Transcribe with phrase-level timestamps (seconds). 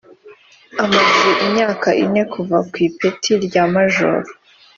[0.83, 4.29] amaze imyaka ine kuva ku ipeti rya Majoro